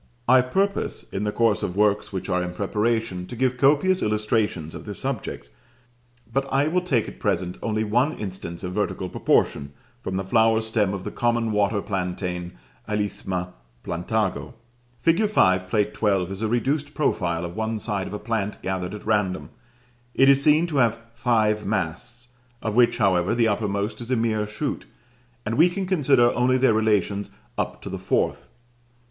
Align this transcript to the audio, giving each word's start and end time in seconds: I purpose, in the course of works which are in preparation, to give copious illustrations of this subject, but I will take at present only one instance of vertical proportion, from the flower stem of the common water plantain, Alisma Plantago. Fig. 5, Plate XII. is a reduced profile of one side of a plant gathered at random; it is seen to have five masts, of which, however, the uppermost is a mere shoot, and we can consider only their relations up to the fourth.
I 0.27 0.41
purpose, 0.41 1.03
in 1.13 1.25
the 1.25 1.31
course 1.31 1.61
of 1.61 1.77
works 1.77 2.11
which 2.11 2.27
are 2.27 2.41
in 2.41 2.53
preparation, 2.53 3.27
to 3.27 3.35
give 3.35 3.55
copious 3.55 4.01
illustrations 4.01 4.73
of 4.73 4.85
this 4.85 4.97
subject, 4.99 5.51
but 6.33 6.51
I 6.51 6.67
will 6.69 6.81
take 6.81 7.07
at 7.07 7.19
present 7.19 7.59
only 7.61 7.83
one 7.83 8.13
instance 8.13 8.63
of 8.63 8.73
vertical 8.73 9.09
proportion, 9.09 9.73
from 10.01 10.17
the 10.17 10.23
flower 10.23 10.59
stem 10.61 10.95
of 10.95 11.03
the 11.03 11.11
common 11.11 11.51
water 11.51 11.83
plantain, 11.83 12.53
Alisma 12.89 13.49
Plantago. 13.83 14.55
Fig. 15.01 15.29
5, 15.29 15.69
Plate 15.69 15.95
XII. 15.95 16.31
is 16.31 16.41
a 16.41 16.47
reduced 16.47 16.95
profile 16.95 17.45
of 17.45 17.55
one 17.55 17.77
side 17.77 18.07
of 18.07 18.13
a 18.15 18.17
plant 18.17 18.59
gathered 18.63 18.95
at 18.95 19.05
random; 19.05 19.51
it 20.15 20.29
is 20.29 20.41
seen 20.41 20.65
to 20.65 20.77
have 20.77 20.97
five 21.13 21.63
masts, 21.63 22.29
of 22.63 22.75
which, 22.75 22.97
however, 22.97 23.35
the 23.35 23.47
uppermost 23.47 24.01
is 24.01 24.09
a 24.09 24.15
mere 24.15 24.47
shoot, 24.47 24.87
and 25.45 25.59
we 25.59 25.69
can 25.69 25.85
consider 25.85 26.33
only 26.33 26.57
their 26.57 26.73
relations 26.73 27.29
up 27.55 27.83
to 27.83 27.89
the 27.91 27.99
fourth. 27.99 28.47